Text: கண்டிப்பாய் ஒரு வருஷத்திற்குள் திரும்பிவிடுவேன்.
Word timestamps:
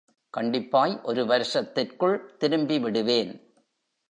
கண்டிப்பாய் 0.37 1.03
ஒரு 1.03 1.25
வருஷத்திற்குள் 1.25 2.35
திரும்பிவிடுவேன். 2.39 3.31